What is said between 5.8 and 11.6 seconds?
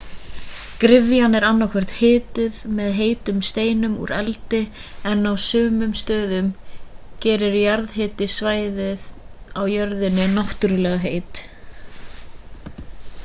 stöðum gerir jarðhiti svæðin á jörðinni náttúrulega heit